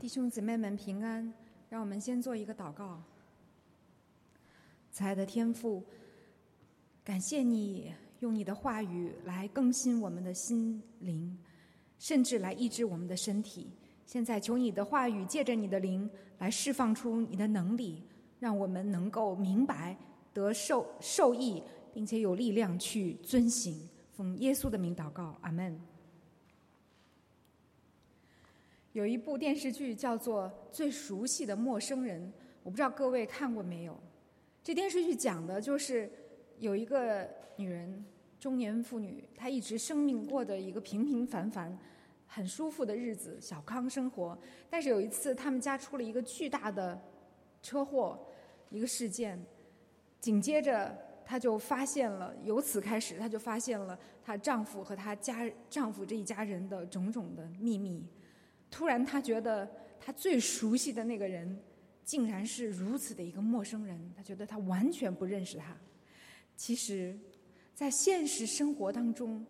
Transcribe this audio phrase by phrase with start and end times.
[0.00, 1.32] 弟兄姊妹们平安，
[1.68, 3.02] 让我们先做一个祷告。
[4.92, 5.82] 慈爱的天父，
[7.02, 11.36] 感谢你用你的话语来更新我们的心灵，
[11.98, 13.72] 甚至来医治我们的身体。
[14.06, 16.08] 现在求你的话语借着你的灵
[16.38, 18.00] 来释放出你的能力，
[18.38, 19.96] 让我们能够明白
[20.32, 21.60] 得受受益，
[21.92, 23.76] 并且有力量去遵行。
[24.12, 25.76] 奉耶稣的名祷告，阿门。
[28.92, 32.20] 有一部电视剧叫做《最熟悉的陌生人》，
[32.62, 33.98] 我不知道各位看过没有。
[34.62, 36.10] 这电视剧讲的就是
[36.58, 38.04] 有一个女人，
[38.40, 41.76] 中年妇女，她一直生命过的一个平平凡凡、
[42.26, 44.36] 很舒服的日子，小康生活。
[44.70, 47.00] 但是有一次，他们家出了一个巨大的
[47.62, 48.18] 车祸，
[48.70, 49.38] 一个事件，
[50.18, 58.04] 紧接着她就发现了，由此开始，她就发现了她丈夫和她家丈夫这一家人的种种的秘密。
[58.70, 59.68] 突然，他觉得
[60.00, 61.58] 他最熟悉的那个人，
[62.04, 63.98] 竟然是如此的一个陌生人。
[64.16, 65.76] 他觉得他完全不认识他。
[66.56, 67.18] 其实，
[67.74, 69.46] 在现实生活当中，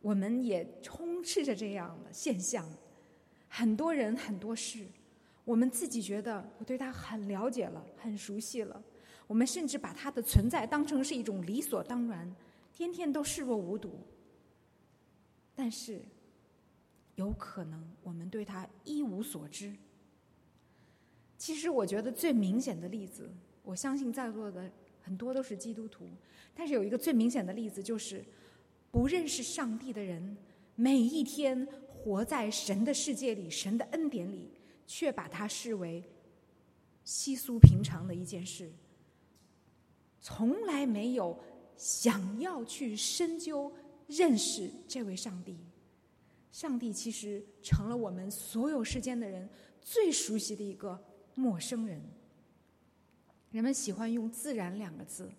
[0.00, 2.68] 我们也充斥着这样的现象。
[3.48, 4.86] 很多人、很多事，
[5.44, 8.82] 我们自己觉得我对他很了解了、很熟悉了。
[9.26, 12.34] 我们甚至把他的存在当成是一种理所当然，
[12.72, 13.98] 天天都视若无睹。
[15.54, 16.00] 但是，
[17.18, 19.74] 有可能我们对他一无所知。
[21.36, 23.28] 其实，我觉得最明显的例子，
[23.64, 24.70] 我相信在座的
[25.02, 26.08] 很多都是基督徒，
[26.54, 28.24] 但是有一个最明显的例子，就是
[28.92, 30.36] 不认识上帝的人，
[30.76, 34.52] 每一天活在神的世界里、神的恩典里，
[34.86, 36.02] 却把它视为
[37.04, 38.70] 稀疏平常的一件事，
[40.20, 41.36] 从来没有
[41.76, 43.72] 想要去深究
[44.06, 45.56] 认识这位上帝。
[46.60, 49.48] 上帝其实成了我们所有世间的人
[49.80, 51.00] 最熟悉的一个
[51.36, 52.02] 陌生人。
[53.52, 55.30] 人们喜欢用“自然”两个字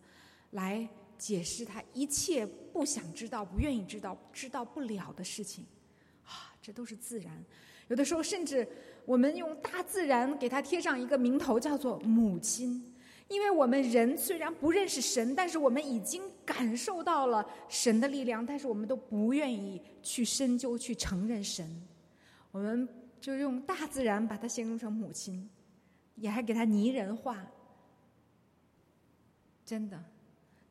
[0.52, 5.66] 来解释他一切不想知道、不愿意知道、知道不了的事情。
[6.24, 7.44] 啊，这都是自然。
[7.90, 8.66] 有的时候，甚至
[9.04, 12.96] 我们用大自然给他贴上一个名头，叫做母亲。
[13.28, 21.66] 因为我们人虽然不认识神，但是我们已经感受到了神的力量，但是我们都不愿意去深究、去承认神。
[22.52, 22.88] 我们
[23.22, 25.48] 就用大自然把它形容成母亲，
[26.16, 27.46] 也还给它拟人化。
[29.64, 30.04] 真的，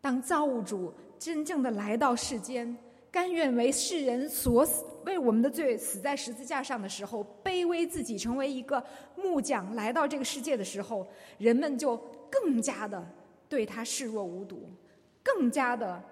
[0.00, 2.76] 当造物主真正的来到世间，
[3.10, 8.84] 甘愿为世人所死，为我们的罪死在十字架上的时候，卑微自己成为一个
[9.16, 11.06] 木匠来到这个世界的时候，
[11.38, 11.96] 人们就。
[12.30, 13.02] 更加的
[13.48, 14.68] 对他视若无睹，
[15.36, 16.02] 更加的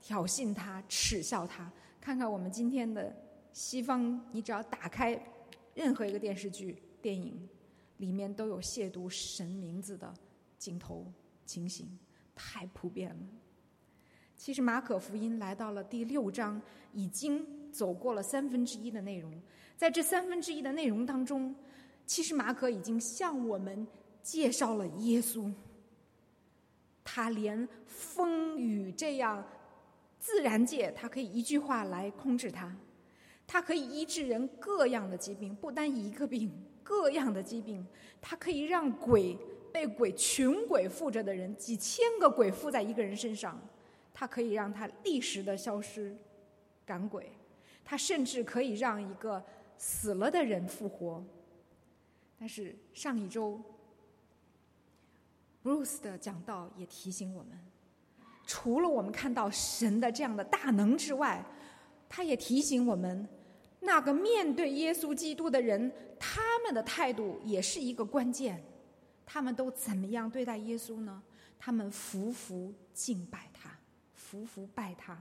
[0.00, 1.70] 挑衅他、耻笑他。
[2.00, 3.14] 看看我们今天的
[3.52, 5.20] 西方，你只要打开
[5.74, 7.48] 任何一个电视剧、电影，
[7.98, 10.12] 里面都有亵渎神名字的
[10.56, 11.06] 镜头
[11.44, 11.86] 情形，
[12.34, 13.26] 太普遍了。
[14.36, 16.60] 其实马可福音来到了第六章，
[16.92, 19.32] 已经走过了三分之一的内容。
[19.76, 21.54] 在这三分之一的内容当中，
[22.06, 23.86] 其实马可已经向我们。
[24.24, 25.52] 介绍了耶稣，
[27.04, 29.46] 他连风雨这样
[30.18, 32.74] 自然界，他可以一句话来控制他，
[33.46, 36.50] 他可以医治人各样的疾病，不单一个病，
[36.82, 37.86] 各样的疾病，
[38.22, 39.36] 他可以让鬼
[39.70, 43.60] 被鬼群鬼附着的人，几千个鬼附在一个人身上，
[44.14, 46.16] 他可以让他立时的消失，
[46.86, 47.30] 赶鬼，
[47.84, 49.44] 他甚至可以让一个
[49.76, 51.22] 死了的人复活。
[52.38, 53.62] 但是上一周。
[55.64, 57.58] Bruce 的讲道也提醒我们，
[58.46, 61.42] 除了我们看到神的这样的大能之外，
[62.06, 63.26] 他也提醒我们，
[63.80, 68.62] 那个面对耶稣基督的人，他们的态度也是一个关键。
[69.24, 71.22] 他们都怎么样对待耶稣呢？
[71.58, 73.70] 他们服服敬拜他，
[74.12, 75.16] 服服拜他。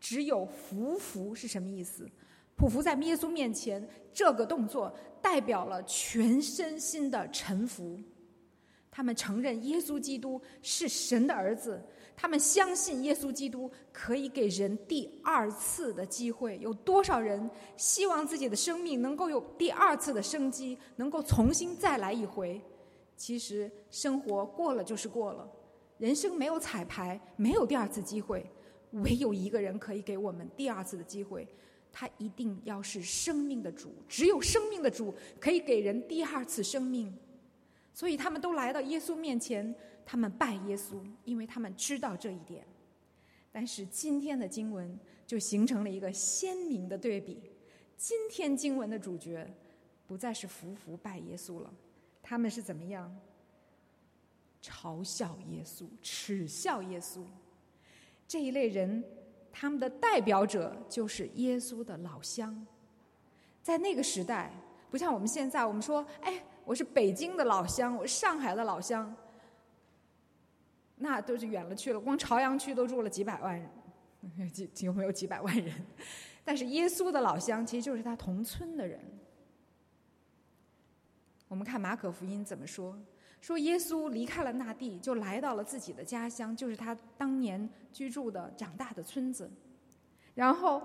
[0.00, 2.10] 只有服服是什么意思？
[2.56, 8.00] 匍匐在耶稣面前，这个动作代表了全身心的臣服。
[8.96, 11.82] 他们承认耶稣基督是神的儿子，
[12.14, 16.56] 他们相信耶稣基督可以给人第二次的机会。
[16.58, 22.60] 有多少人希望自己的生命能够有第二次的生机，能够重新再来一回？
[23.16, 25.50] 其实生活过了就是过了，
[25.98, 28.48] 人生没有彩排，没有第二次机会。
[28.92, 31.48] 唯有一个人可以给我们第二次的机会，
[31.90, 33.92] 他一定要是生命的主。
[34.08, 37.12] 只有生命的主可以给人第二次生命。
[37.94, 39.74] 所以他们都来到耶稣面前，
[40.04, 42.66] 他们拜耶稣，因为他们知道这一点。
[43.52, 47.40] 但是今天的经文就形成了一个鲜明的对比。
[47.96, 49.48] 今天经文的主角
[50.08, 51.72] 不再是服服拜耶稣了，
[52.20, 53.16] 他们是怎么样？
[54.60, 57.22] 嘲笑耶稣，耻笑耶稣。
[58.26, 59.04] 这一类人，
[59.52, 62.66] 他们的代表者就是耶稣的老乡。
[63.62, 64.52] 在那个时代，
[64.90, 69.14] 不像我们现在，我们说：“哎，我是北京的老乡，我是上海的老乡。”
[70.96, 73.68] 那都是远了去了，光朝阳区都住了几百万人，
[74.50, 75.74] 几几乎有几百万人。
[76.44, 79.00] 但是耶稣的老乡，其实就是他同村的人。
[81.48, 82.96] 我们看马可福音怎么说。
[83.40, 89.50] 说耶稣离开了那地，就来到了自己的家乡，就是他当年居住的、长大的村子。
[90.34, 90.80] 然后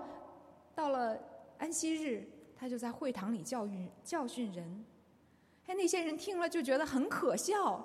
[0.74, 1.18] 到了
[1.56, 4.84] 安息日，他就在会堂里教育教训人。
[5.74, 7.84] 那些人听了就觉得很可笑。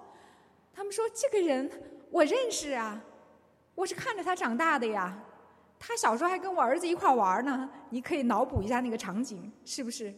[0.74, 1.70] 他们说：“这个人
[2.10, 3.02] 我认识啊，
[3.76, 5.18] 我是看着他长大的呀。
[5.80, 7.70] 他小时候还跟我儿子一块玩呢。
[7.90, 10.14] 你可以脑补一下那个场景，是不是？”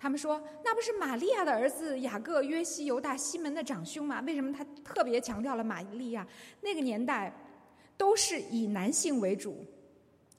[0.00, 4.20] 他们说：“那不是玛利亚的儿子雅各、约西、犹大、西门的长兄吗？
[4.20, 6.24] 为什么他特别强调了玛利亚？
[6.60, 7.34] 那个年代
[7.96, 9.66] 都是以男性为主，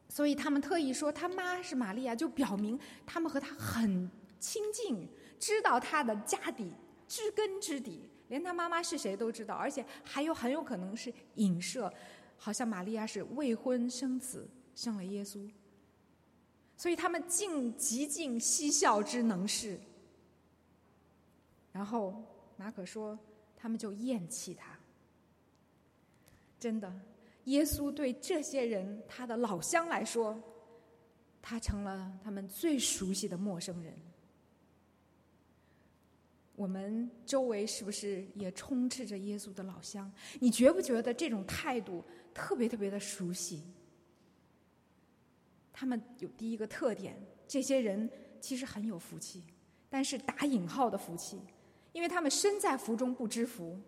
[0.08, 4.10] 所以他们特意说他妈是玛利亚，就表明他们和他很
[4.40, 5.06] 亲近，
[5.40, 6.72] 知道他的家底、
[7.08, 11.92] 知根知底，连他妈妈是谁都知道，而且还有很有可能是影射，
[12.38, 15.50] 好像玛利亚是未婚生子，生了耶稣。”
[16.76, 19.78] 所以他们尽极尽嬉笑之能事，
[21.74, 22.24] 然后
[22.56, 23.18] 马可说，
[23.58, 24.78] 他们就厌弃他。
[26.58, 26.94] 真的，
[27.46, 30.42] 耶稣对这些人，他的老乡来说，
[31.42, 33.94] 他成了他们最熟悉的陌生人。
[36.60, 40.12] 我们周围是不是也充斥着耶稣的老乡？
[40.42, 42.04] 你觉不觉得这种态度
[42.34, 43.64] 特别特别的熟悉？
[45.72, 47.16] 他们有第一个特点，
[47.48, 48.12] 这些人
[48.42, 49.42] 其实很有福气，
[49.90, 51.40] 但是打引号的福气，
[51.94, 53.80] 因为他们身在福中不知福。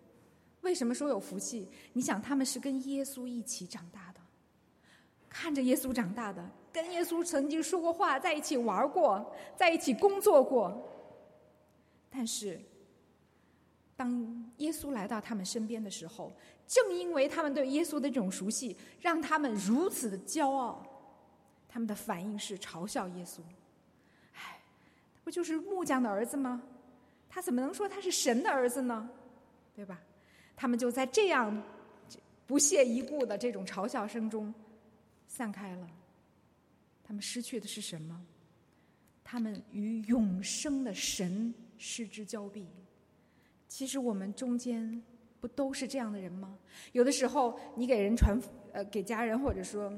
[0.62, 1.68] 为什么说有福气？
[1.92, 4.20] 你想，他们是跟耶稣一起长大的，
[5.28, 10.88] 看着耶稣长大的，跟耶稣曾经说过话，在一起玩过，在一起工作过。
[12.14, 12.60] 但是，
[13.96, 16.30] 当耶稣来到他们身边的时候，
[16.66, 20.86] 正因为他们对耶稣的这种熟悉，让他们如此的骄傲。
[21.66, 23.40] 他们的反应是嘲笑耶稣，
[24.34, 24.60] 哎，
[25.24, 26.62] 不就是木匠的儿子吗？
[27.30, 29.08] 他怎么能说他是神的儿子呢？
[29.74, 29.98] 对吧？
[30.54, 31.62] 他们就在这样
[32.46, 34.52] 不屑一顾的这种嘲笑声中
[35.26, 35.88] 散开了。
[37.02, 38.22] 他们失去的是什么？
[39.24, 42.66] 他们与永生的神失之交臂。
[43.66, 45.02] 其实我们中间
[45.40, 46.56] 不都是这样的人吗？
[46.92, 48.40] 有的时候你给人传
[48.72, 49.92] 呃给家人或者说。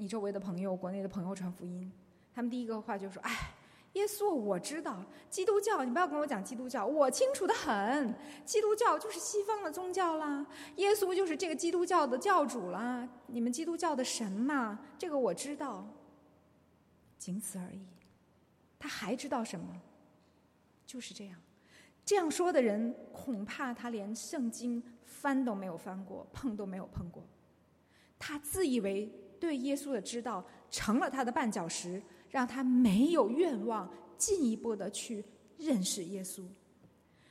[0.00, 1.90] 你周围的朋友、国内的朋友传福音，
[2.32, 3.52] 他们第一个话就说：“哎，
[3.94, 15.84] 耶稣我知道，基督教你不要跟我讲基督教，我清楚的很，基督教就是西方的宗教啦，耶稣就是这个基督教的教主啦，你们基督教的神嘛，这个我知道，
[17.18, 17.84] 仅此而已。
[18.78, 19.66] 他还知道什么？
[20.88, 21.38] 就是这样，
[22.04, 27.22] 这样说的人，恐怕他连圣经翻都没有翻过，碰都没有碰过，
[28.18, 29.08] 他自以为。”
[29.40, 35.24] 对耶稣的知道成了他的绊脚石，让他没有愿望进一步的去
[35.56, 36.42] 认识耶稣。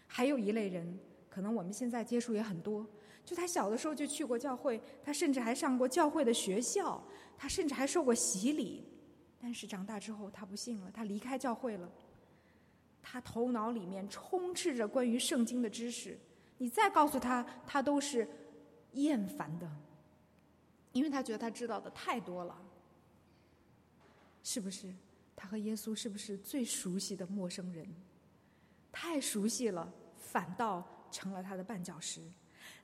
[0.08, 0.98] 还有一类人，
[1.30, 2.88] 可能我们现在接触也很多，
[3.26, 7.04] 就他小的时候就去过教会，他甚至还上过教会的学校，
[7.38, 8.86] 他甚至还受过洗礼，
[9.38, 11.92] 但是长大之后他不信了，他离开教会了。
[13.02, 16.18] 他头脑里面充斥着关于圣经的知识，
[16.58, 18.28] 你再告诉他，他都是
[18.94, 19.70] 厌烦的。
[20.94, 22.60] 因为他觉得他知道的太多了，
[24.42, 24.92] 是不是？
[25.36, 27.88] 他和耶稣是不是最熟悉的陌生人？
[28.92, 32.20] 太熟悉了，反倒成了他的绊脚石。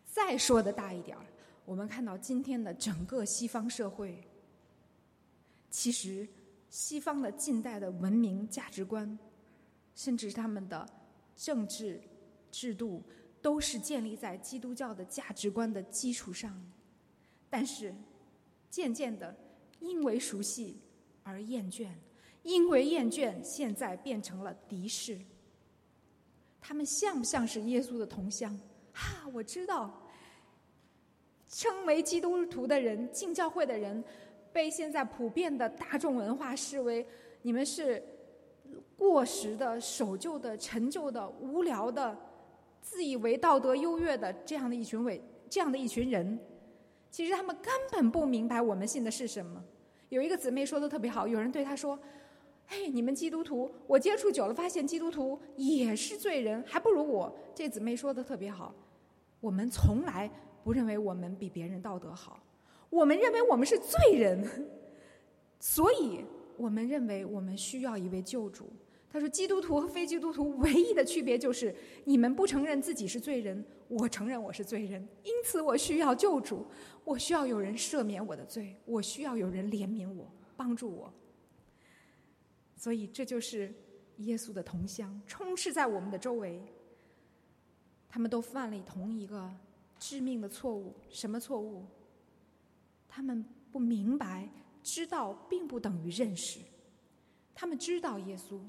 [0.06, 1.26] 再说的大一点儿，
[1.66, 4.24] 我们看到今天的整个西方社会，
[5.72, 6.28] 其实
[6.70, 9.18] 西方的近代的文明价值观，
[9.96, 10.88] 甚至他们的
[11.36, 12.02] 政治
[12.52, 13.04] 制度，
[13.42, 16.60] 都是建立在基督教的价值观的基础上。
[17.50, 17.94] 但是，
[18.70, 19.36] 渐渐的，
[19.80, 20.80] 因为熟悉
[21.22, 21.90] 而厌倦，
[22.42, 25.20] 因为厌倦，现在变成了敌视。
[26.60, 28.58] 他们像不像是耶稣的同乡？
[28.94, 30.02] 哈，我知道，
[31.50, 34.04] 称为基督徒的人、进教会的人，
[34.52, 37.06] 被现在普遍的大众文化视为
[37.42, 38.02] 你们是
[39.04, 42.18] 过时的、守旧的、陈旧的、无聊的、
[42.82, 46.40] 自以为道德优越的这样的一群伟、这样的一群人。
[47.12, 49.62] 其实他们根本不明白我们信的是什么。
[50.08, 52.00] 有一个姊妹说的特别好，有人对她说
[52.66, 57.36] ：“嘿，你们基督徒，我接触久了，发现基督徒也是罪人，还不如我。
[57.54, 58.74] 这姊妹说的特别好，
[59.42, 60.32] 我们从来
[60.64, 62.42] 不认为我们比别人道德好，
[62.90, 64.48] 我们认为我们是罪人，
[65.60, 66.24] 所以
[66.56, 68.70] 我们认为我们需要一位救主。
[69.14, 76.66] 他说，基督徒和非基督徒唯一的区别就是，你们不承认自己是罪人，我承认我是罪人，因此我需要救主，
[77.04, 80.28] 我需要有人赦免我的罪，我需要有人怜悯我，
[80.58, 81.14] 帮助我。
[82.76, 83.72] 所以，这就是
[84.18, 86.60] 耶稣的同乡，充斥在我们的周围。
[88.10, 89.48] 他们都犯了同一个
[90.00, 91.86] 致命的错误，什么错误？
[93.08, 94.50] 他们不明白，
[94.82, 96.62] 知道并不等于认识。
[97.54, 98.60] 他们知道耶稣，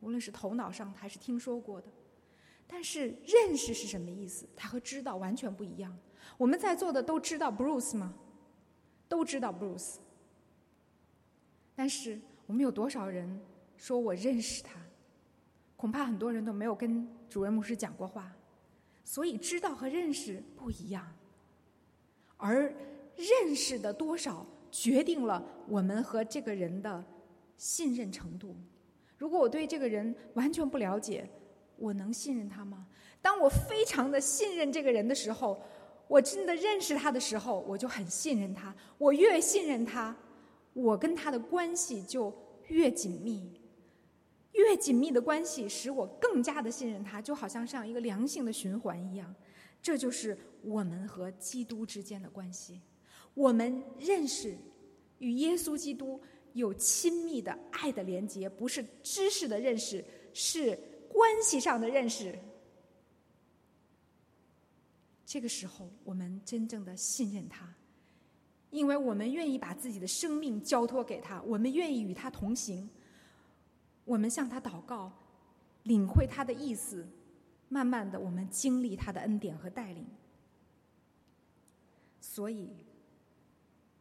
[0.00, 1.86] 无论是头脑上还是听说过的，
[2.66, 4.48] 但是认识是什么意思？
[4.56, 5.96] 他和知道完全不一样。
[6.36, 8.14] 我们在座的都知道 Bruce 吗？
[9.08, 9.96] 都知道 Bruce，
[11.74, 13.40] 但是我们有多少人？
[13.76, 14.78] 说我认识他，
[15.74, 18.30] 恐怕很多人都没有跟主任牧师讲过话，
[19.04, 21.10] 所以知道和认识不一样。
[22.36, 22.70] 而
[23.16, 27.02] 认识的多少决定了我们和这个人的
[27.56, 28.54] 信任程度。
[29.20, 31.28] 如果我对这个人完全不了解，
[31.76, 32.86] 我能信任他吗？
[33.20, 35.60] 当我非常的信任这个人的时候，
[36.08, 38.74] 我真的认识他的时候，我就很信任他。
[38.96, 40.16] 我越信任他，
[40.72, 42.34] 我跟他的关系就
[42.68, 43.60] 越紧密。
[44.52, 49.34] 越紧密的关系使我更加的信任他，就好像像一个良性的循环一样。
[49.82, 52.80] 这就是我们和基督之间的关系。
[53.34, 54.56] 我们认识
[55.18, 56.18] 与耶稣基督
[56.54, 60.76] 有亲密的爱的连接，不是知识的认识，是
[61.08, 62.38] 关系上的认识。
[65.24, 67.72] 这个时候，我们真正的信任他，
[68.70, 72.88] 因为我们愿意把自己的生命交托给他，我们愿意与他同行。
[74.04, 75.12] 我们向他祷告，
[75.84, 77.06] 领会他的意思，
[77.68, 80.04] 慢慢的，我们经历他的恩典和带领。
[82.20, 82.70] 所以，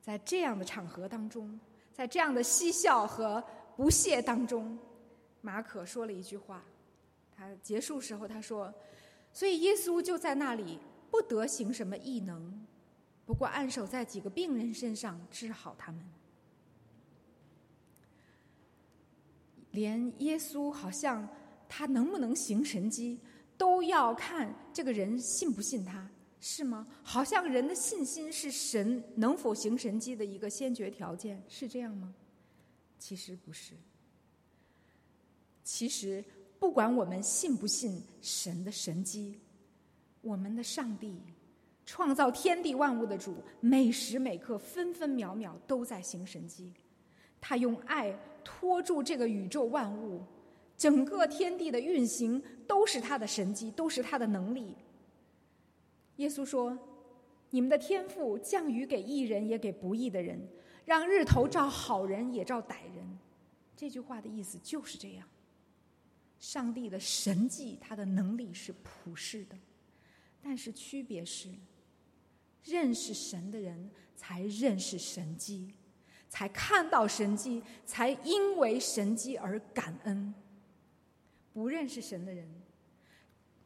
[0.02, 1.60] 在这样的场合当中，
[2.00, 3.44] 在这样的嬉笑和
[3.76, 4.80] 不屑当中，
[5.42, 6.64] 马可说了一句话。
[7.36, 8.74] 他结束时候他说
[9.34, 10.80] ：“所以耶稣就在那里，
[11.12, 12.66] 不得行什么异能，
[13.26, 16.02] 不过按手在几个病人身上治好他们。”
[19.72, 21.28] 连耶稣好像
[21.68, 23.20] 他能不能行神迹，
[23.58, 26.10] 都要看这个人信不信他，
[26.40, 26.88] 是吗？
[27.04, 32.14] 好像人的信心是神能否行神迹的一个先决条件，是这样吗？
[32.98, 33.74] 其实不是。
[35.64, 36.24] 其实
[36.58, 39.40] 不管我们信不信神的神迹，
[40.22, 41.20] 我们的上帝
[41.86, 46.74] 创造天地万物的主，每时每刻分分秒秒都在行神迹，
[47.40, 48.18] 他用爱。
[48.42, 50.24] 托住这个宇宙万物，
[50.76, 54.74] 整个天地的运行都是他的神迹，都是他的能力。
[56.20, 56.78] 耶稣说
[57.52, 60.40] ：“你们的天赋降雨给义人，也给不义的人，
[60.86, 63.20] 让日头照好人也照歹人。”
[63.76, 65.28] 这句话的意思就是这样。
[66.38, 69.58] 上帝的神迹，他的能力是普世的，
[70.42, 71.50] 但是区别是，
[72.64, 75.74] 认识神的人才认识神迹。
[76.32, 80.32] 才看到神迹，才因为神迹而感恩。
[81.52, 82.48] 不认识神的人，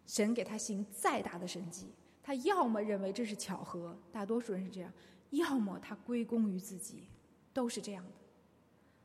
[0.08, 1.88] 神给他行再大的神迹，
[2.24, 4.90] 他要么认为这是巧合，大多数人是这样；
[5.32, 7.04] 要么他归功于自己，
[7.54, 8.12] 都是这样的。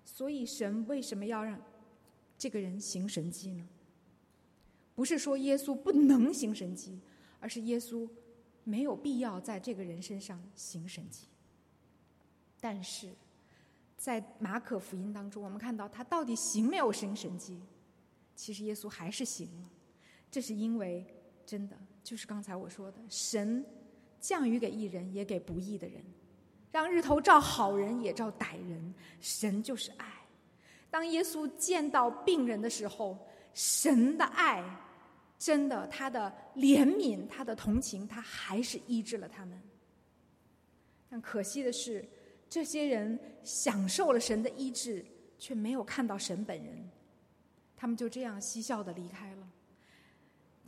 [0.04, 1.60] 所以，神为什么要让
[2.38, 3.68] 这个人行神迹呢？
[4.94, 7.00] 不是说耶稣不能行神迹，
[7.40, 8.08] 而是耶稣
[8.64, 11.26] 没有必要在这个人身上行神迹。
[12.60, 13.12] 但是。
[14.00, 17.60] 在马可福音当中，我们看到他到底行没有行神迹？
[18.36, 19.68] 其实耶稣还是行了，
[20.30, 21.04] 这是因为
[21.44, 21.76] 真的
[22.08, 23.62] 就是刚才我说的，神
[24.18, 26.02] 降雨给义人，也给不义的人，
[26.72, 28.94] 让日头照好人也照歹人。
[29.20, 30.06] 神就是爱。
[30.88, 33.18] 当耶稣见到病人的时候，
[33.52, 34.64] 神的爱
[35.38, 39.60] 真的，他的怜悯，他的同情，他还是医治了他们。
[41.10, 42.02] 但可惜的是。
[42.50, 45.04] 这些人享受了神的医治，
[45.38, 46.90] 却没有看到神本人，
[47.76, 49.46] 他们就这样嬉笑的离开了。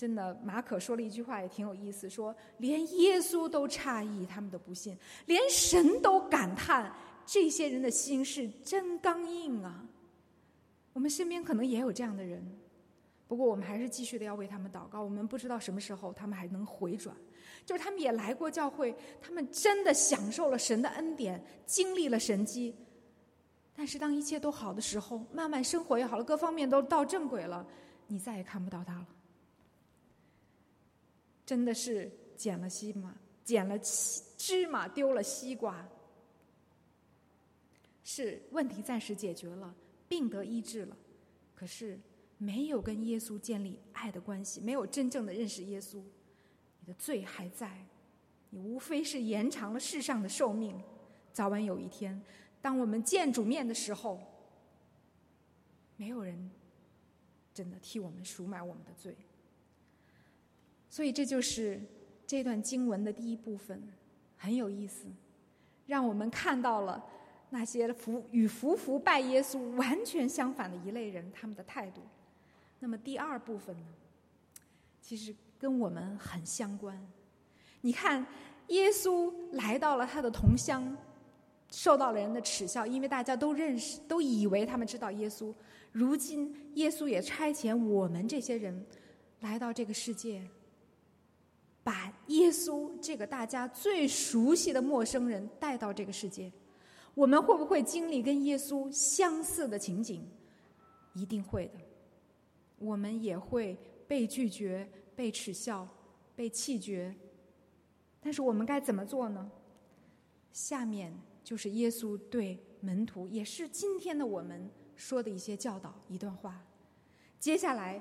[0.01, 6.91] 真的，马可说了一句话也挺有意思，说连耶稣都诧异他们的不信，连神都感叹
[7.27, 9.87] 这些人的心是真刚硬啊。
[10.95, 12.43] 我们身边可能也有这样的人，
[13.29, 15.03] 不过我们还是继续的要为他们祷告。
[15.03, 17.15] 我们不知道什么时候他们还能回转。
[17.67, 22.75] 就是他们也来过教会，他们真的享受了神的恩典，经历了神迹，
[23.77, 27.67] 但是当一切都好的时候，慢慢生活也好了，各方面都到正轨了，
[28.07, 29.07] 你再也看不到他了。
[31.51, 33.77] 真的是捡了西瓜，捡了
[34.37, 35.85] 芝麻丢了西瓜。
[38.05, 39.75] 是问题暂时解决了，
[40.07, 40.97] 病得医治了，
[41.57, 41.99] 可是
[42.39, 46.01] 没有跟耶稣建立爱的关系，没有真正的认识耶稣，
[46.79, 47.85] 你的罪还在，
[48.51, 50.81] 你无非是延长了世上的寿命。
[51.33, 52.23] 早晚有一天，
[52.63, 54.21] 当我们见主面的时候，
[55.97, 56.49] 没有人
[57.53, 59.17] 真的替我们赎买我们的罪。
[60.91, 61.81] 所以，这就是
[62.27, 63.81] 这段经文的第一部分，
[64.37, 65.07] 很有意思，
[65.87, 67.03] 让我们看到了
[67.49, 72.03] 那些服与服服拜耶稣完全相反的一类人他们的态度。
[72.81, 73.87] 那么，第二部分呢，
[75.01, 77.01] 其实跟我们很相关。
[77.81, 78.27] 你看，
[78.67, 80.97] 耶稣来到了他的同乡。
[81.73, 85.55] 受到了人的耻笑，因为大家都认识，都以为他们知道耶稣。
[85.93, 88.85] 如今，耶稣也差遣我们这些人
[89.39, 90.43] 来到这个世界，
[91.83, 96.51] 把耶稣这个大家最熟悉的陌生人带到这个世界。
[97.15, 100.23] 我们会不会经历跟耶稣相似的情景？
[101.15, 101.75] 一定会的。
[102.79, 105.87] 我们也会被拒绝、被耻笑、
[106.35, 107.15] 被弃绝。
[108.21, 109.51] 但是我们该怎么做呢？
[110.53, 111.13] 下面。
[111.43, 116.63] 就是耶稣对门徒，也是今天的我们说的一些教导一段话。
[117.41, 118.01] 接下来，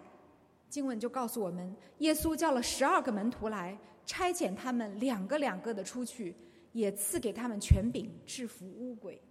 [0.69, 6.35] 经文就告诉我们，耶稣叫了十二个门徒来，差遣他们两个两个的出去，
[6.73, 9.21] 也赐给他们权柄制服污鬼。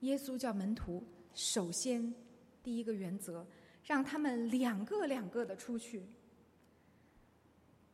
[0.00, 1.04] 耶稣叫门徒，
[1.34, 2.12] 首先
[2.62, 3.46] 第一个原则，
[3.84, 6.02] 让他们两个两个的出去。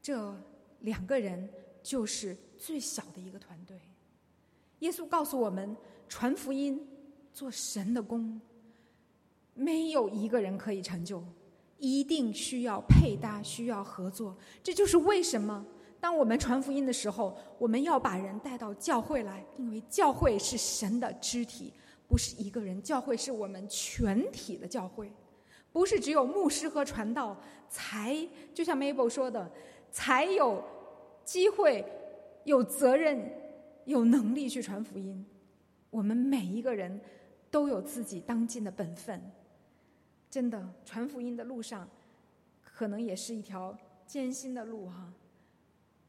[0.01, 0.35] 这
[0.81, 1.49] 两个人
[1.83, 3.79] 就是最小的一个团队。
[4.79, 5.77] 耶稣告诉我们，
[6.09, 6.81] 传福音、
[7.33, 8.41] 做神的工，
[9.55, 11.23] 没有一个人可以成就，
[11.79, 14.37] 一定需要配搭，需要合作。
[14.63, 15.65] 这就是为什么，
[16.01, 21.73] 当我们传福音的时候，我们要把人带到教会来，因为教会是神的肢体，
[22.07, 22.81] 不是一个人。
[22.83, 25.13] 教会是我们全体的教会，
[25.73, 27.37] 不是只有牧师和传道
[27.69, 29.51] 才，就像 Mabel 说的，
[29.91, 30.63] 才有
[31.25, 31.85] 机会、
[32.45, 33.47] 有责任。
[33.85, 35.25] 有能力去传福音，
[35.89, 37.01] 我们每一个人
[37.51, 39.19] 都有自己当尽的本分。
[40.31, 41.89] 真的，传福音的路上，
[42.63, 45.13] 可能也是一条艰辛的路哈。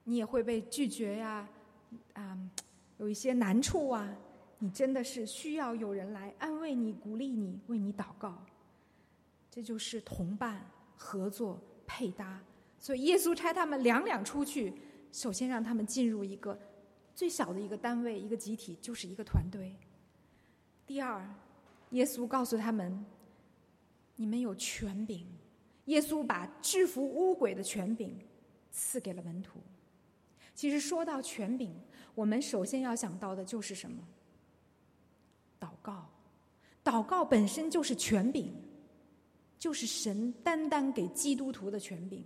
[0.03, 1.47] 你也会被拒绝呀，
[2.13, 2.38] 啊，
[2.97, 4.13] 有一些难处啊。
[4.62, 8.38] 你真的是需要有人来安慰你、鼓励你、为你祷告。
[9.49, 12.41] 这就是同伴、合作、配搭。
[12.77, 14.73] 所以耶稣差他们两两出去，
[15.13, 16.60] 首先让他们进入一个。
[17.15, 19.75] 最小的一个单位，一个集体就是一个团队。
[20.86, 21.21] 第二，
[21.91, 23.05] 耶稣告诉他们
[24.19, 25.25] ：“你们有权柄。”
[25.88, 28.13] 耶稣把制服污鬼的权柄
[28.69, 29.60] 赐给了门徒。
[30.53, 31.73] 其实说到权柄，
[32.13, 34.05] 我们首先要想到的就是什么？
[35.58, 36.05] 祷告。
[36.84, 38.51] 祷告本身就是权柄，
[39.58, 42.23] 就是神单单给基督徒的权柄，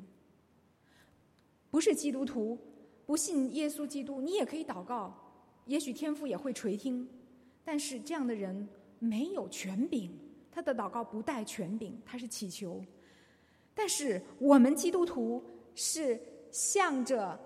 [1.69, 2.57] 不是基督徒。
[3.05, 5.13] 不信耶稣基督，你也可以祷告，
[5.65, 7.07] 也许天父也会垂听。
[7.63, 8.67] 但是这样的人
[8.99, 10.09] 没有权柄，
[10.53, 12.83] 他的祷告不带权柄，他是祈求。
[13.73, 16.19] 但是我们基督徒是
[16.51, 17.39] 向着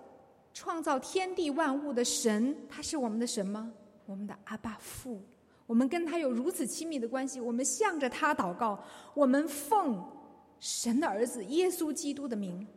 [0.54, 3.72] 创造天地万物的神，他是我们的神吗？
[4.06, 5.22] 我们的阿爸父，
[5.66, 10.04] 我们跟他有如此亲密的关系，我们向着他祷告，我们奉
[10.60, 12.68] 神的儿子耶稣基督的名。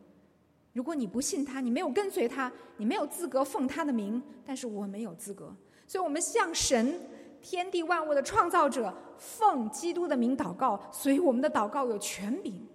[0.73, 4.21] 如果你不信他，你没有跟随他，你没有资格奉他的名。
[4.45, 5.53] 但是我没有资格，
[5.87, 6.99] 所以我们向神、
[7.41, 12.67] 天地万物的创造者奉基督的名祷告，所以我们的祷告有权柄。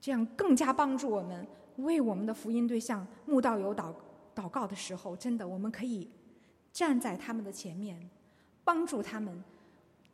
[0.00, 3.92] 这样更加帮助我们为我们的福音对象慕道友祷
[4.34, 6.08] 祷告的时候，真的我们可以
[6.72, 8.08] 站在他们的前面，
[8.62, 9.42] 帮助他们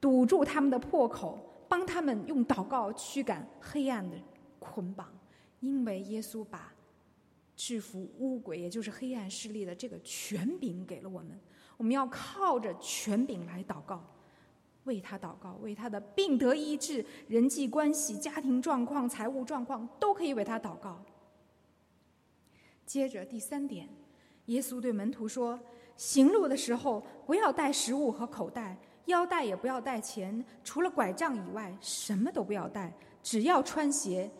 [0.00, 4.16] 堵住他们的破口，帮他们用祷告驱赶黑暗的
[4.58, 5.06] 捆绑。
[5.60, 6.72] 因为耶稣把
[7.54, 11.38] 制服污鬼，也就是黑暗势力的这个权柄给了我们，
[11.82, 14.00] 我们要靠着权柄来祷告，
[14.84, 21.04] 为他祷告，为他的病得医治、人际关系、家庭状况、财务状况都可以为他祷告。
[22.86, 23.88] 接着第三点，
[24.46, 25.58] 耶稣对门徒说
[25.98, 34.30] ：“行路的时候不要带食物和口袋，腰带也不要带钱，除了拐杖以外，什么都不要带，只要穿鞋。”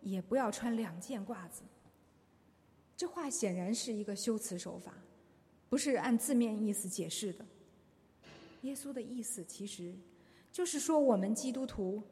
[0.00, 1.62] 也不要穿两件褂子。
[2.96, 4.92] 这话显然是一个修辞手法，
[5.68, 7.44] 不是按字面意思解释的。
[8.62, 9.94] 耶稣的意思其实
[10.50, 12.02] 就是说，我们基督徒，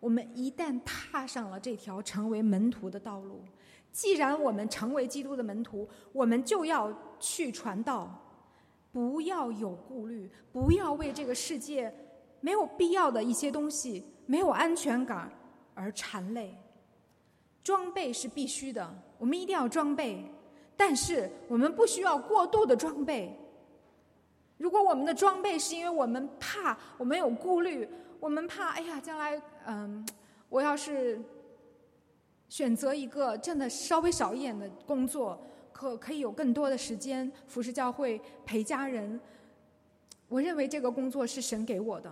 [0.00, 3.44] 我们一旦踏上了这条成为门徒的道路，
[3.92, 8.20] 既然我们成为基督的门徒，我们就要去传道，
[8.90, 11.94] 不要有顾虑，不要为这个世界
[12.40, 15.30] 没有必要的一些东西、没有安全感
[15.74, 16.58] 而馋累。
[17.62, 20.24] 装备是必须的，我们一定要装备，
[20.84, 23.38] 但是我们不需要过度的装备。
[24.58, 30.04] 如果我们的装备是因为我们怕，我们有顾虑，我们怕，哎呀，将来，嗯，
[30.48, 31.22] 我要是
[32.48, 35.40] 选择一个挣的稍微少一点的工作，
[35.72, 39.20] 可可以有更多的时间服侍教会、陪家人，
[40.26, 42.10] 我认为这个工作是神给我的，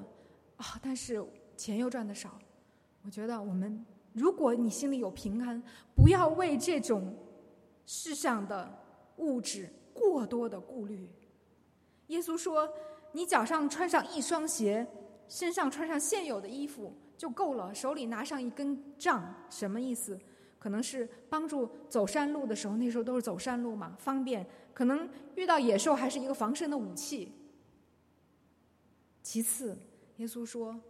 [0.59, 1.21] 啊，但是
[1.57, 2.39] 钱又赚的少，
[3.05, 5.61] 我觉得我们，如果你心里有平安，
[5.97, 7.13] 不要为这种
[7.87, 8.83] 世上的
[9.17, 11.09] 物质过多的顾虑。
[12.09, 12.69] 耶稣说
[13.13, 14.87] ：“你脚上穿上一双鞋，
[15.29, 17.75] 身上穿上现有的衣服就够了。
[17.75, 20.19] 手里拿上一根杖，什么意思？
[20.59, 24.45] 可能是帮助走山路的时候，那时候都是走山路嘛，方便。
[24.75, 27.33] 可能遇到野兽，还是一个防身的武器。
[29.23, 29.79] 其次，
[30.17, 30.81] 耶稣说：‘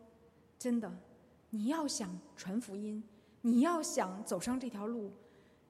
[0.58, 0.90] 真的，
[1.50, 3.02] 你要想传福音，
[3.42, 5.12] 你要想走上这条路，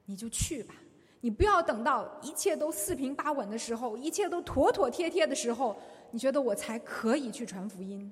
[0.04, 0.74] 你就去吧。’”
[1.20, 5.76] 你不要等到一切都四平八稳的时候，一切都妥妥帖帖的时候，
[6.10, 8.10] 你觉得我才可以去传福音。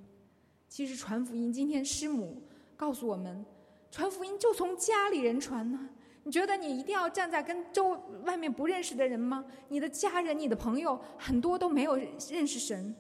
[0.68, 2.42] 其实传福音，今天师母
[2.76, 3.44] 告诉我们，
[3.90, 5.88] 传福音就从家里人传呢。
[6.24, 9.42] 你觉得你一定要站在跟周外面不认识的人吗？
[9.68, 12.94] 你的家人、你的朋友很多都没有认识神，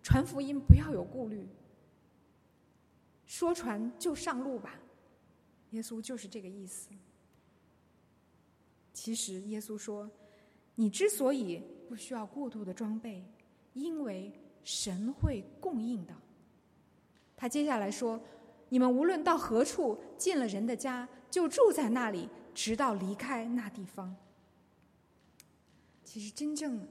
[0.00, 1.48] 传福音不要有顾虑，
[3.26, 4.76] 说传就上路吧。
[5.70, 6.90] 耶稣就是这个意思。
[9.00, 10.10] 其实耶稣说
[10.74, 13.24] ：“你之所以不需要过度的装备，
[13.72, 14.32] 因为
[14.64, 16.12] 神会供应的。”
[17.36, 18.20] 他接下来说
[18.68, 24.14] ：“你们无论到何处进了人的家，就住在那里，直到离开那地方。”
[26.04, 26.84] 其实真正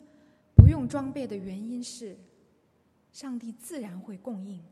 [0.55, 2.17] 不用装备的原因是，
[3.11, 4.63] 上帝自然会供应。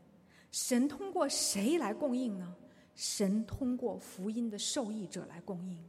[0.50, 2.56] 神通过谁来供应呢？
[2.94, 5.84] 神通过福音的受益者来供应。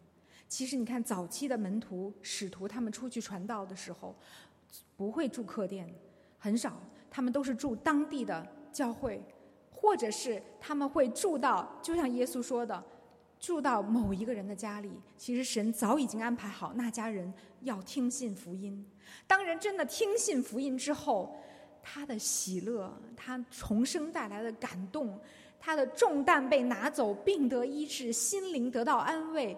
[0.48, 4.16] 其实你看，早期的门徒、使徒，他们出去传道的时候，
[4.96, 5.94] 不会住客店，
[6.38, 9.22] 很少，他们都是住当地的教会，
[9.70, 12.82] 或者是他们会住到，就像耶稣说的，
[13.40, 14.92] 住到某一个人的家里。
[15.18, 17.32] 其实神早已经安排好，那家人
[17.62, 18.86] 要听信福音。
[19.28, 21.36] 当人真的听信福音之后，
[21.84, 25.20] 他的喜乐，他重生带来的感动，
[25.60, 29.58] 他的重担被拿走，病得医治，心灵得到安慰。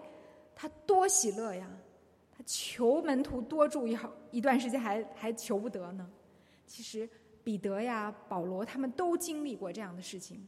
[0.60, 1.66] 他多喜乐呀！
[2.30, 6.06] 他求门徒多住一好一段时间，还还求不得呢。
[6.66, 7.08] 其实
[7.42, 10.46] 彼得呀、保罗他们都经历过这样的事情，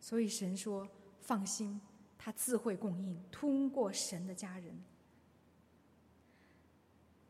[0.00, 0.88] 所以神说
[1.22, 1.80] ：“放心，
[2.18, 4.82] 他自会供应，通过神的家人。”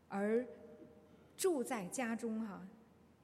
[0.09, 0.43] 而
[1.37, 2.67] 住在家中哈，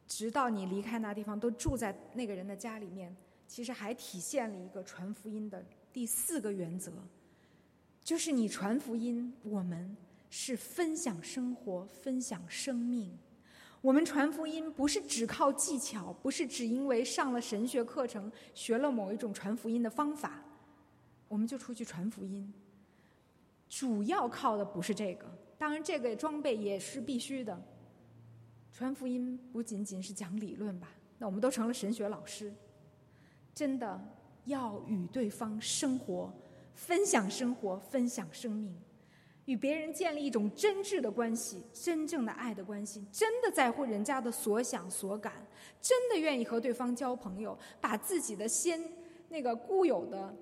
[0.05, 3.17] 直到你离开那地方，都住在那个人的家里面，
[3.47, 6.93] 其实还体现了一个传福音的第四个原则。
[8.03, 9.95] 就是你传福音，我们
[10.29, 13.17] 是分享生活、分享生命。
[13.79, 20.43] 我们传福音不是只靠技巧，不是只因为上了神学课程、学了某一种传福音的方法，
[21.27, 22.51] 我们就出去传福音。
[23.69, 25.25] 主要靠的不是这个，
[25.57, 27.59] 当然这个装备也是必须的。
[28.71, 30.89] 传福音不仅仅是讲理论吧？
[31.17, 32.53] 那我们都成了神学老师，
[33.53, 33.99] 真的
[34.45, 36.33] 要与对方生活。
[36.73, 38.75] 分享生活，分享生命，
[39.45, 45.45] 与别人建立一种真挚的关系，真正的爱的关系，真的在乎人家的所想所感，
[45.81, 48.81] 真的愿意和对方交朋友，把自己的先
[49.29, 50.36] 那个固有的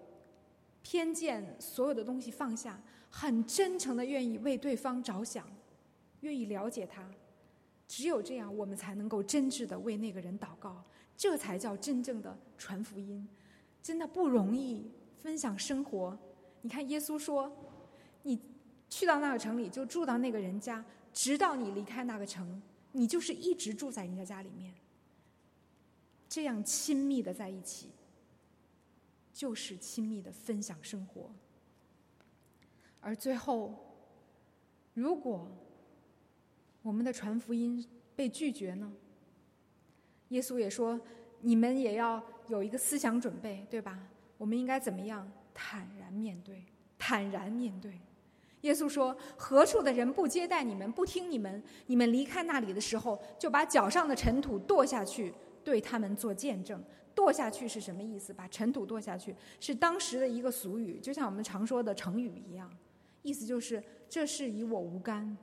[0.81, 5.45] 偏见，所有的东西放下，很真诚的愿意为对方着想，
[6.21, 7.09] 愿意了解他。
[7.87, 10.83] 只有这样，我们才能够真挚的为那个人祷告，
[11.17, 13.27] 这才叫真正的传福音，
[13.81, 14.91] 真的不容易。
[15.21, 16.17] 分享生活，
[16.61, 17.51] 你看，耶稣说
[18.23, 18.39] ：“你
[18.89, 22.61] 去到那个城里，就住到那个人家，直到你离开那个城，
[22.93, 24.73] 你就是一直住在人家家里面，
[26.27, 27.89] 这样亲密的在一起，
[29.33, 31.29] 就是亲密的分享生活。
[33.01, 33.73] 而最后，
[34.93, 35.49] 如果
[36.81, 38.91] 我们的传福音被拒绝呢？
[40.29, 40.99] 耶稣也说，
[41.41, 44.07] 你们也要有一个思想准备，对吧？”
[44.39, 46.65] 我们应该怎么样坦然面对？
[46.97, 47.99] 坦然面对，
[48.61, 56.83] 耶稣说：“何处的人不接待你们，不听你们，你们离开那里的时候，就把脚上的尘土跺下去，对他们做见证。
[57.15, 58.33] 跺下去是什么意思？
[58.33, 62.69] 把尘土跺下去是当时的一个俗语，就像我们常说的成语一样，
[63.21, 65.37] 意思就是这事与我无干。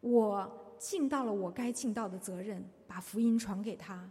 [0.00, 4.08] 我尽到了我该尽到的责任，把福音传给他。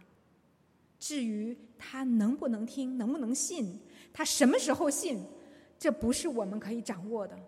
[1.04, 3.78] 至于他能不能听，能不能信，
[4.10, 5.22] 他什么时候信，
[5.78, 7.38] 这不是我们可以掌握的。”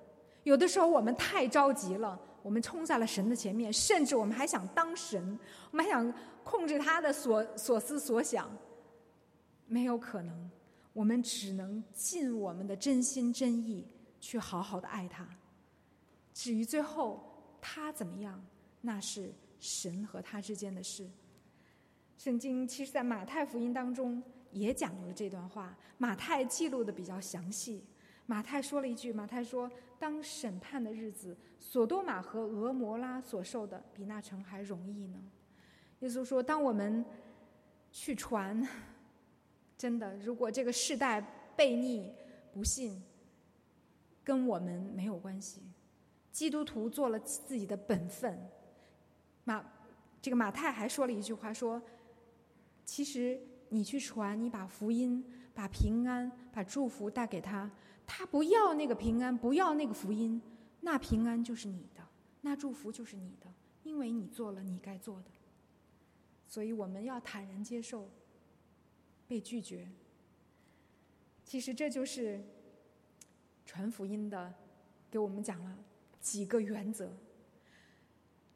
[0.45, 5.39] 有的时候我们太着急了，我们冲在了神的前面，甚至我们还想当神，
[5.71, 6.13] 我们还想
[6.45, 8.55] 控制他的所所思所想，
[9.67, 10.51] 没有可能。
[10.93, 13.87] 我们只能尽我们的真心真意
[14.21, 15.27] 去好好的爱他。
[16.35, 18.45] 至于最后他怎么样，
[18.83, 21.09] 那是神和他之间的事。
[22.17, 27.85] 圣经其实，在马太福音当中也讲了这段话，马太记录的比较详细。
[28.25, 35.23] 马太说了一句：“马太说，当审判的日子，索多玛和俄摩拉所受的，比那城还容易呢。”
[36.01, 37.05] 耶稣说：“当我们
[37.93, 38.67] 去传，
[39.79, 41.23] 真的，如果这个世代
[41.57, 42.13] 悖逆
[42.53, 43.01] 不信，
[44.25, 45.63] 跟我们没有关系。
[46.33, 48.37] 基督徒做了自己的本分。”
[49.45, 49.65] 马
[50.21, 51.81] 这个马太还说了一句话：“说，
[52.87, 55.23] 其实你去传，你把福音、
[55.53, 57.71] 把平安、把祝福带给他。”
[58.09, 60.41] 他不要那个平安，不要那个福音，
[60.81, 62.01] 那平安就是你的，
[62.41, 65.31] 那祝福就是你的，因为你做了你该做的。
[66.47, 68.09] 所以我们要坦然接受
[69.27, 69.89] 被拒绝。
[71.45, 72.41] 其实这就是
[73.65, 74.55] 传福音的，
[75.11, 75.77] 给我们讲了
[76.21, 77.13] 几个原则。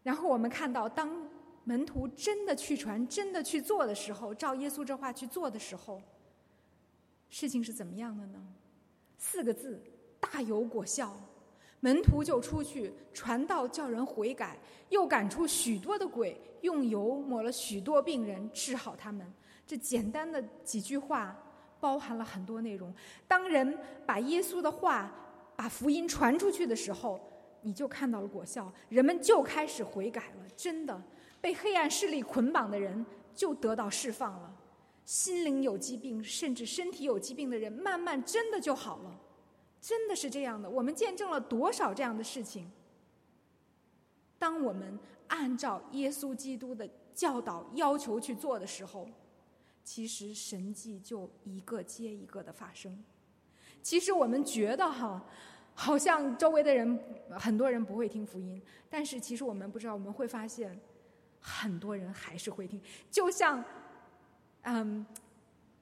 [0.04, 1.28] 然后我们看到，当
[1.64, 6.00] 门徒真的去传、真的去做的时候，照耶稣这话去做的时候，
[7.28, 8.40] 事情是怎么样的呢？
[9.18, 9.82] 四个字，
[10.18, 11.14] 大有果效，
[11.80, 19.30] 门徒就出去传道，叫人悔改，又赶出许多的鬼，用油抹了许多病人，治好他们。
[19.66, 21.36] 这简单的几句话，
[21.78, 22.92] 包含了很多内容。
[23.28, 25.14] 当人把耶稣的话、
[25.54, 27.20] 把福音传出去的时候，
[27.60, 30.48] 你就看到了果效，人们就开始悔改了。
[30.56, 31.00] 真的，
[31.40, 34.56] 被黑暗势力捆绑的人就得到释放了。
[35.04, 39.20] 心灵有疾病，甚至身体有疾病的人，慢慢真的就好了，
[39.80, 40.70] 真的是这样的。
[40.70, 42.70] 我们见证了多少这样的事情？
[44.38, 44.98] 当我们
[45.28, 49.08] 按照耶稣基督的教导要求去做的时候，
[49.82, 53.02] 其实神迹就一个接一个的发生。
[53.82, 55.24] 其实我们觉得哈，
[55.74, 56.98] 好像周围的人
[57.30, 60.78] 很多人不会听福音，但是其实我们不知道，我们会发现
[61.40, 63.64] 很多人还是会听，就像。
[64.64, 65.06] 嗯，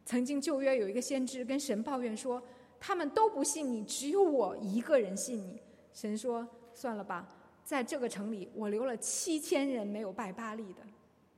[0.05, 2.41] 曾经旧约有一个先知跟神抱怨说，
[2.79, 5.61] 他们都不信你，只有我一个人信你。
[5.93, 7.29] 神说：“算了吧，
[7.65, 10.83] 在这个城里，我留了七千人没有拜巴利的。”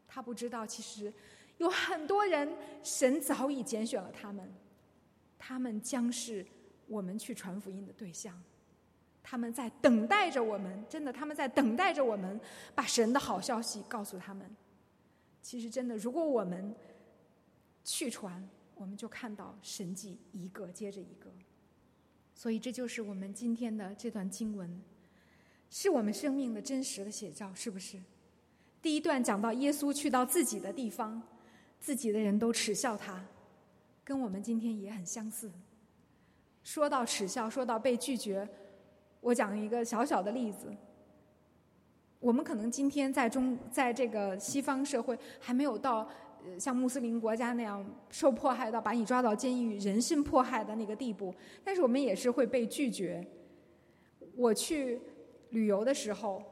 [0.06, 1.10] 他不知道，其实
[1.56, 4.52] 有很多人，神早已拣选了他们，
[5.38, 6.44] 他们将是
[6.86, 8.38] 我们去传福音的对象。
[9.22, 12.40] 他们在等待着我们，真的，他们在等待着我们
[12.74, 14.48] 把神的好消息告诉他们。
[15.42, 16.74] 其实，真的，如果我们。
[17.82, 21.32] 去传，我们就看到神迹一个接着一个，
[22.34, 24.80] 所以这就是我们今天的这段经文，
[25.70, 27.98] 是我们生命的真实的写照，是不是？
[28.82, 31.20] 第一段讲到耶稣去到自己的地方，
[31.80, 33.24] 自己的人都耻笑他，
[34.04, 35.50] 跟我们今天也很相似。
[36.62, 38.46] 说到耻笑，说到被拒绝，
[39.20, 40.72] 我讲一个小小的例子。
[42.18, 46.08] 我们可能今天在中，在这个西方社会还没有到。
[46.58, 53.22] 像穆斯林国家那样受迫害到把你抓到监狱、人身迫害的那个地步，但是我们也是会被拒绝。
[54.34, 54.98] 我去
[55.50, 56.42] 旅游的时候，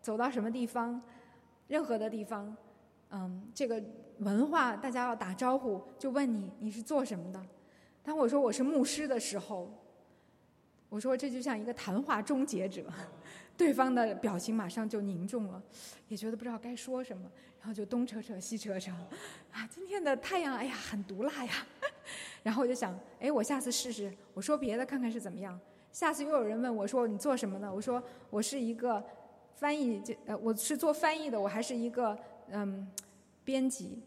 [0.00, 1.02] 走到什么地方，
[1.66, 2.56] 任何的地方，
[3.10, 3.82] 嗯，这个
[4.18, 7.44] 文化大家要打招呼，就问你你是做什么的。
[8.04, 9.68] 当我说我是牧师的时候，
[10.92, 12.84] 我说这就像一个谈话终结者。
[13.56, 15.62] 对方的表情马上就凝重了，
[16.08, 18.90] 也觉得不知道该说什么，然后就东扯扯西扯扯，
[19.52, 21.52] 啊，今天的太阳，哎呀，很毒辣呀。
[22.42, 25.58] 然后我就想，哎，我下次试试，我说别的看看是怎么样。
[25.92, 27.72] 下次又有人问我说你做什么的？
[27.72, 29.02] 我说我是一个
[29.54, 32.18] 翻译，这呃我是做翻译的，我还是一个
[32.50, 32.86] 嗯
[33.44, 34.02] 编辑。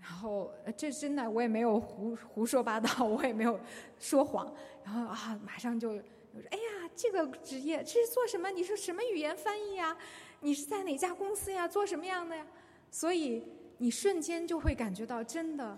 [0.00, 3.60] 然后这真的我也没有胡胡说八道，我也没有
[3.98, 4.52] 说谎。
[4.84, 6.00] 然后啊，马上就。
[6.32, 8.48] 我说：“哎呀，这个职业这是做什么？
[8.52, 9.98] 你说什么语言翻译呀？
[10.38, 11.66] 你是在哪家公司呀？
[11.66, 12.46] 做什么样的呀？”
[12.88, 13.42] 所以
[13.78, 15.76] 你瞬间就会感觉到，真的，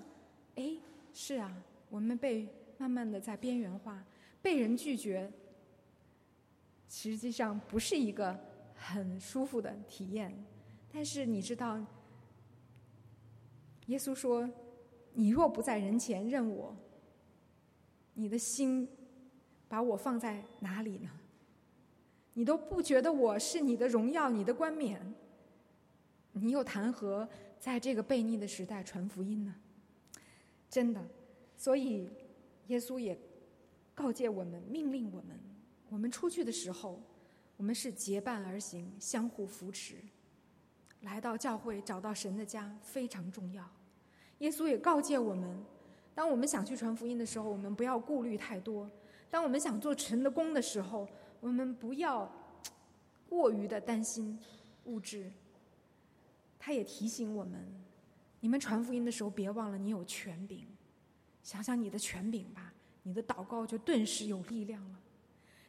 [0.56, 0.76] 哎，
[1.14, 1.50] 是啊，
[1.88, 4.04] 我们被慢慢的在边缘化，
[4.42, 5.32] 被人拒绝。
[6.86, 8.38] 实际上不是一个
[8.74, 10.44] 很舒服的体验。
[10.92, 11.80] 但是你知道，
[13.92, 14.48] 耶稣说
[15.12, 16.74] ：“你若不在人前认我，
[18.14, 18.88] 你的心
[19.68, 21.10] 把我放在哪里呢？
[22.32, 25.14] 你都不觉得我是你的荣耀、你的冠冕，
[26.32, 27.28] 你又谈何
[27.60, 29.54] 在这个悖逆的时代传福音呢？”
[30.70, 31.06] 真的，
[31.54, 32.08] 所以
[32.68, 33.18] 耶稣也
[33.94, 35.38] 告诫我们，命令我们：
[35.90, 36.98] 我们出去的时候，
[37.58, 39.96] 我们是结伴而行，相互扶持。
[41.02, 43.70] 来到教会，找到神的家非常重要。
[44.42, 45.64] 耶稣也告诫我们：
[46.16, 48.88] 当我们想去传福音的时候，我们不要顾虑太多；
[49.30, 52.28] 当我们想做神的工的时候，我们不要
[53.28, 54.36] 过于的担心
[54.86, 55.30] 物质。
[56.58, 57.66] 他也提醒我们。
[58.40, 60.66] 你们传福音的时候，别忘了你有权柄。
[61.44, 62.74] 想想你的权柄吧，
[63.04, 64.98] 你的祷告就顿时有力量了。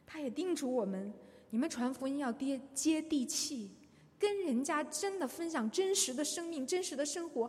[0.04, 1.14] 他也叮嘱我们：
[1.50, 3.70] 你们传福音要接接地气，
[4.18, 7.48] 跟人家真的分享真实的生命、真实的生活，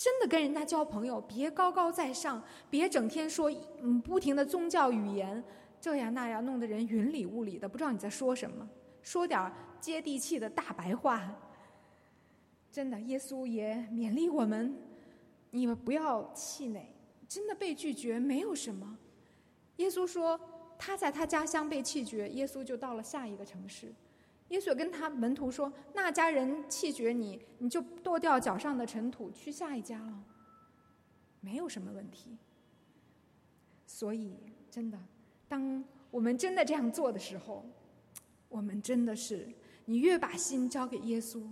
[0.00, 1.20] 真的跟人家交朋友。
[1.20, 5.44] 别高高在上，别整天说嗯不停的宗教语言，
[5.78, 8.66] 这样那样，弄得人云里雾里的，不知道你在说什么。
[9.02, 11.30] 说点接地气的大白话。
[12.72, 14.74] 真的，耶稣也勉励我们：
[15.50, 16.94] 你们不要气馁。
[17.28, 18.96] 真的被拒绝没有什么。
[19.76, 20.40] 耶稣说
[20.78, 23.92] 他在他家乡被弃绝，耶稣就到了下一个城市。
[24.50, 30.24] 耶稣跟他门徒说：“那家人弃绝你，你就剁掉脚上的尘土，去下一家了，
[31.40, 32.36] 没有什么问题。”
[33.86, 34.36] 所以，
[34.70, 34.98] 真的，
[35.48, 37.64] 当我们真的这样做的时候，
[38.48, 39.48] 我们真的是，
[39.86, 41.42] 你越把心交给耶稣。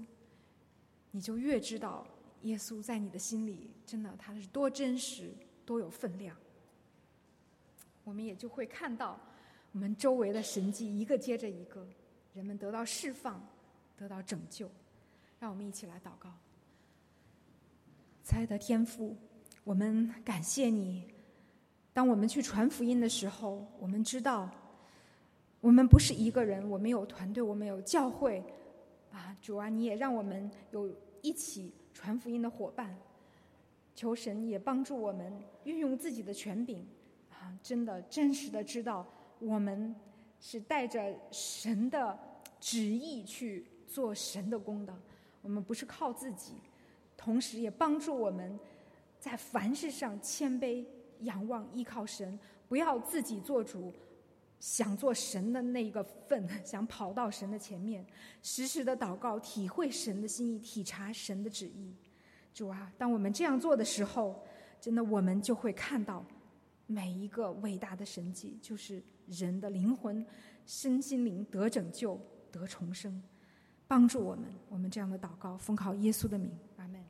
[1.10, 2.06] 你就越知道
[2.42, 5.32] 耶稣在你的心里，真的他是多真实、
[5.64, 6.36] 多有分量。
[8.04, 9.18] 我们也就会看到
[9.72, 11.88] 我们周围的神迹一个接着一个，
[12.38, 13.44] 人们得到释放，
[13.96, 14.70] 得到拯救。
[15.40, 16.30] 让我们一起来祷告。
[18.22, 19.16] 猜的天父，
[19.64, 21.12] 我们感谢你。
[21.92, 24.48] 当我们去传福音的时候，我们知道
[25.60, 28.40] 我们不是一个人，我们有团队，我们有教会。
[29.10, 30.88] 啊，主啊，你也让我们有
[31.22, 32.96] 一起传福音的伙伴，
[33.96, 35.32] 求神也帮助我们
[35.64, 36.86] 运用自己的权柄，
[37.32, 39.04] 啊，真的真实的知道
[39.40, 39.92] 我们
[40.38, 42.16] 是带着神的
[42.60, 44.94] 旨意去做神的功的，
[45.42, 46.54] 我们不是靠自己，
[47.16, 48.58] 同时也帮助我们
[49.18, 50.84] 在凡事上谦卑、
[51.20, 53.92] 仰望、依靠神，不要自己做主。
[54.60, 58.04] 想做神的那一个份， 想跑到神的前面，
[58.42, 61.94] 时时的祷告，体会神的心意，体察神的旨意。
[62.52, 64.42] 主啊，当我们这样做的时候，
[64.80, 66.26] 真的我们就会看到
[66.88, 70.26] 每一个伟大的神迹，就是人的灵魂、
[70.66, 73.22] 身心灵得拯救、得重生。
[73.86, 77.02] 帮助我们，我们这样的祷告，奉靠耶稣的名，阿门。